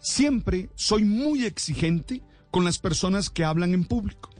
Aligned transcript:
Siempre 0.00 0.70
soy 0.74 1.04
muy 1.04 1.44
exigente 1.44 2.22
con 2.50 2.64
las 2.64 2.78
personas 2.78 3.30
que 3.30 3.44
hablan 3.44 3.74
en 3.74 3.84
público. 3.84 4.30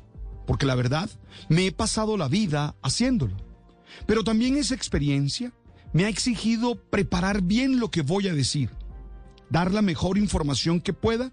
Porque 0.46 0.66
la 0.66 0.74
verdad, 0.74 1.08
me 1.48 1.66
he 1.66 1.72
pasado 1.72 2.16
la 2.16 2.28
vida 2.28 2.74
haciéndolo. 2.82 3.36
Pero 4.06 4.24
también 4.24 4.56
esa 4.56 4.74
experiencia 4.74 5.52
me 5.92 6.04
ha 6.04 6.08
exigido 6.08 6.76
preparar 6.76 7.42
bien 7.42 7.78
lo 7.78 7.90
que 7.90 8.02
voy 8.02 8.28
a 8.28 8.34
decir 8.34 8.70
dar 9.50 9.72
la 9.72 9.82
mejor 9.82 10.16
información 10.16 10.80
que 10.80 10.92
pueda 10.92 11.32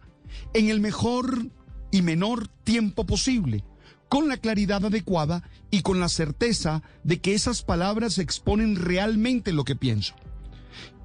en 0.54 0.70
el 0.70 0.82
mejor 0.82 1.48
y 1.92 2.02
menor 2.02 2.48
tiempo 2.48 3.06
posible, 3.06 3.64
con 4.10 4.28
la 4.28 4.38
claridad 4.38 4.84
adecuada 4.84 5.50
y 5.72 5.84
con 5.84 6.00
la 6.00 6.10
certeza 6.10 6.84
de 7.04 7.22
que 7.22 7.34
esas 7.34 7.62
palabras 7.62 8.18
exponen 8.18 8.76
realmente 8.76 9.54
lo 9.54 9.64
que 9.64 9.76
pienso. 9.76 10.16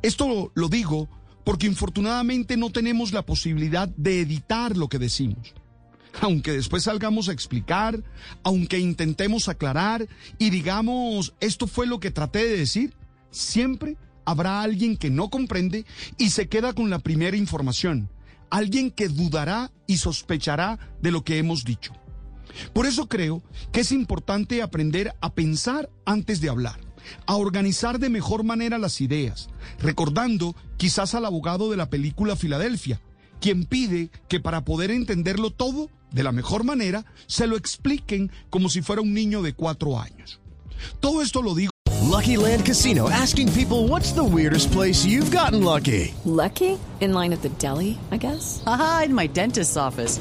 Esto 0.03 0.51
lo 0.55 0.69
digo 0.69 1.09
porque 1.45 1.67
infortunadamente 1.67 2.57
no 2.57 2.71
tenemos 2.71 3.13
la 3.13 3.25
posibilidad 3.25 3.89
de 3.89 4.21
editar 4.21 4.77
lo 4.77 4.89
que 4.89 4.99
decimos. 4.99 5.55
Aunque 6.21 6.53
después 6.53 6.85
salgamos 6.85 7.29
a 7.29 7.33
explicar, 7.33 8.03
aunque 8.43 8.79
intentemos 8.79 9.49
aclarar 9.49 10.07
y 10.39 10.51
digamos, 10.51 11.35
esto 11.41 11.67
fue 11.67 11.87
lo 11.87 12.01
que 12.01 12.11
traté 12.11 12.47
de 12.47 12.59
decir, 12.59 12.95
siempre 13.31 13.97
habrá 14.25 14.63
alguien 14.63 14.97
que 14.97 15.11
no 15.11 15.31
comprende 15.31 15.87
y 16.19 16.31
se 16.31 16.49
queda 16.49 16.75
con 16.75 16.91
la 16.91 16.99
primera 16.99 17.37
información, 17.37 18.11
alguien 18.51 18.91
que 18.91 19.09
dudará 19.09 19.73
y 19.87 19.97
sospechará 19.97 20.79
de 21.01 21.11
lo 21.11 21.25
que 21.25 21.39
hemos 21.39 21.65
dicho. 21.65 21.95
Por 22.75 22.87
eso 22.87 23.09
creo 23.09 23.43
que 23.73 23.81
es 23.81 23.93
importante 23.93 24.63
aprender 24.63 25.15
a 25.21 25.35
pensar 25.35 25.89
antes 26.05 26.41
de 26.41 26.51
hablar, 26.51 26.79
a 27.27 27.37
organizar 27.37 27.99
de 27.99 28.09
mejor 28.09 28.45
manera 28.45 28.79
las 28.79 29.01
ideas, 29.01 29.49
recordando 29.81 30.55
quizás 30.77 31.15
al 31.15 31.25
abogado 31.25 31.71
de 31.71 31.77
la 31.77 31.91
película 31.91 32.37
Filadelfia, 32.37 33.01
quien 33.41 33.65
pide 33.65 34.11
que 34.29 34.41
para 34.41 34.65
poder 34.65 34.91
entenderlo 34.91 35.51
todo 35.51 35.91
de 36.11 36.23
la 36.23 36.33
mejor 36.33 36.65
manera, 36.65 37.05
se 37.27 37.47
lo 37.47 37.57
expliquen 37.57 38.31
como 38.51 38.69
si 38.69 38.83
fuera 38.83 39.03
un 39.03 39.15
niño 39.15 39.43
de 39.43 39.55
cuatro 39.55 39.99
años. 39.99 40.41
Todo 41.01 41.23
esto 41.23 41.43
lo 41.43 41.55
digo 41.55 41.73
Lucky 42.13 42.37
Land 42.37 42.67
Casino 42.67 43.09
asking 43.09 43.51
people 43.53 43.89
what's 43.89 44.13
the 44.13 44.23
weirdest 44.23 44.71
place 44.71 45.05
you've 45.07 45.31
gotten 45.31 45.63
lucky? 45.65 46.13
Lucky? 46.25 46.79
In 47.01 47.15
line 47.15 47.33
at 47.33 47.41
the 47.41 47.49
deli, 47.59 47.99
I 48.11 48.19
guess? 48.19 48.63
Aha, 48.67 49.05
in 49.07 49.15
my 49.15 49.27
dentist's 49.29 49.77
office. 49.77 50.21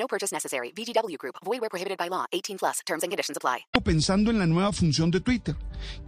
No 0.00 0.06
purchase 0.08 0.32
necessary. 0.34 0.72
VGW 0.72 1.18
Group. 1.18 1.36
Void 1.44 1.60
where 1.60 1.68
prohibited 1.68 1.98
by 1.98 2.08
law. 2.08 2.24
18 2.32 2.56
plus. 2.56 2.80
Terms 2.86 3.04
and 3.04 3.10
conditions 3.10 3.36
apply. 3.36 3.66
Pensando 3.84 4.30
en 4.30 4.38
la 4.38 4.46
nueva 4.46 4.72
función 4.72 5.10
de 5.10 5.20
Twitter, 5.20 5.54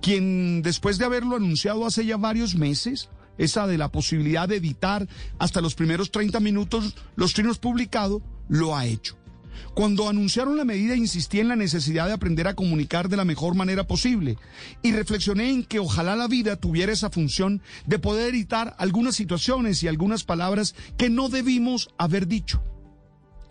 quien 0.00 0.62
después 0.62 0.96
de 0.96 1.04
haberlo 1.04 1.36
anunciado 1.36 1.84
hace 1.84 2.06
ya 2.06 2.16
varios 2.16 2.54
meses, 2.54 3.10
esa 3.36 3.66
de 3.66 3.76
la 3.76 3.92
posibilidad 3.92 4.48
de 4.48 4.56
editar 4.56 5.06
hasta 5.38 5.60
los 5.60 5.74
primeros 5.74 6.10
30 6.10 6.40
minutos 6.40 6.94
los 7.16 7.34
trinos 7.34 7.58
publicados, 7.58 8.22
lo 8.48 8.74
ha 8.74 8.86
hecho. 8.86 9.18
Cuando 9.74 10.08
anunciaron 10.08 10.56
la 10.56 10.64
medida 10.64 10.96
insistí 10.96 11.40
en 11.40 11.48
la 11.48 11.56
necesidad 11.56 12.06
de 12.06 12.14
aprender 12.14 12.48
a 12.48 12.54
comunicar 12.54 13.10
de 13.10 13.18
la 13.18 13.26
mejor 13.26 13.54
manera 13.54 13.86
posible 13.86 14.38
y 14.82 14.92
reflexioné 14.92 15.50
en 15.50 15.64
que 15.64 15.78
ojalá 15.78 16.16
la 16.16 16.28
vida 16.28 16.56
tuviera 16.56 16.92
esa 16.92 17.10
función 17.10 17.60
de 17.84 17.98
poder 17.98 18.34
editar 18.34 18.74
algunas 18.78 19.16
situaciones 19.16 19.82
y 19.82 19.88
algunas 19.88 20.24
palabras 20.24 20.74
que 20.96 21.10
no 21.10 21.28
debimos 21.28 21.90
haber 21.98 22.26
dicho. 22.26 22.62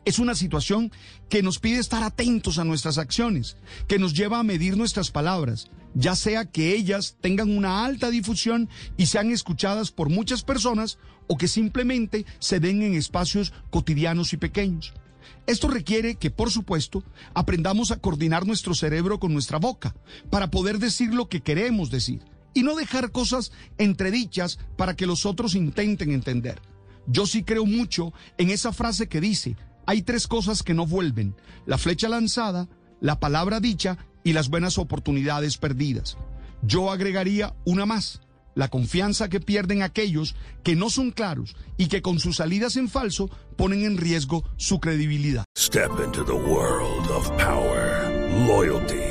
Es 0.04 0.18
una 0.18 0.34
situación 0.34 0.92
que 1.30 1.44
nos 1.44 1.60
pide 1.60 1.78
estar 1.78 2.02
atentos 2.04 2.58
a 2.58 2.64
nuestras 2.64 2.98
acciones, 2.98 3.58
que 3.88 4.00
nos 4.00 4.14
lleva 4.14 4.40
a 4.40 4.44
medir 4.44 4.76
nuestras 4.76 5.12
palabras, 5.12 5.70
ya 5.94 6.16
sea 6.16 6.46
que 6.46 6.74
ellas 6.74 7.18
tengan 7.22 7.56
una 7.56 7.86
alta 7.86 8.10
difusión 8.10 8.68
y 8.98 9.06
sean 9.06 9.30
escuchadas 9.30 9.92
por 9.92 10.10
muchas 10.10 10.44
personas 10.44 10.98
o 11.28 11.38
que 11.38 11.48
simplemente 11.48 12.26
se 12.40 12.60
den 12.60 12.82
en 12.82 12.96
espacios 12.96 13.54
cotidianos 13.70 14.34
y 14.34 14.38
pequeños. 14.38 14.94
Esto 15.46 15.68
requiere 15.68 16.16
que, 16.16 16.32
por 16.32 16.50
supuesto, 16.50 17.04
aprendamos 17.36 17.92
a 17.92 17.98
coordinar 17.98 18.48
nuestro 18.48 18.74
cerebro 18.74 19.20
con 19.20 19.34
nuestra 19.34 19.60
boca 19.60 19.96
para 20.30 20.50
poder 20.50 20.80
decir 20.80 21.14
lo 21.14 21.30
que 21.30 21.42
queremos 21.42 21.92
decir 21.92 22.24
y 22.54 22.64
no 22.64 22.76
dejar 22.76 23.12
cosas 23.12 23.52
entredichas 23.78 24.60
para 24.78 24.96
que 24.96 25.06
los 25.06 25.26
otros 25.26 25.54
intenten 25.54 26.12
entender. 26.12 26.60
Yo 27.08 27.26
sí 27.26 27.44
creo 27.44 27.66
mucho 27.66 28.14
en 28.38 28.50
esa 28.50 28.74
frase 28.74 29.08
que 29.08 29.22
dice, 29.22 29.56
hay 29.92 30.04
tres 30.04 30.26
cosas 30.26 30.64
que 30.64 30.74
no 30.74 30.86
vuelven, 30.86 31.36
la 31.66 31.78
flecha 31.78 32.08
lanzada, 32.08 32.70
la 33.02 33.20
palabra 33.20 33.60
dicha 33.60 33.98
y 34.24 34.32
las 34.32 34.48
buenas 34.50 34.78
oportunidades 34.78 35.58
perdidas. 35.58 36.18
Yo 36.62 36.92
agregaría 36.92 37.54
una 37.66 37.86
más, 37.86 38.22
la 38.56 38.70
confianza 38.70 39.28
que 39.28 39.42
pierden 39.42 39.84
aquellos 39.84 40.34
que 40.64 40.78
no 40.78 40.90
son 40.90 41.12
claros 41.12 41.58
y 41.76 41.88
que 41.88 42.02
con 42.02 42.20
sus 42.20 42.38
salidas 42.38 42.78
en 42.78 42.88
falso 42.88 43.30
ponen 43.58 43.84
en 43.84 43.98
riesgo 43.98 44.46
su 44.56 44.80
credibilidad. 44.80 45.44
Step 45.58 45.92
into 46.06 46.24
the 46.24 46.32
world 46.32 47.12
of 47.12 47.30
power, 47.32 48.10
loyalty 48.48 49.11